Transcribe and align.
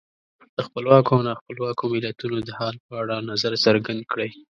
د 0.55 0.57
خپلواکو 0.67 1.11
او 1.15 1.21
نا 1.27 1.33
خپلواکو 1.41 1.83
ملتونو 1.93 2.37
د 2.47 2.49
حال 2.59 2.75
په 2.85 2.93
اړه 3.01 3.15
نظر 3.29 3.51
څرګند 3.65 4.01
کړئ. 4.11 4.29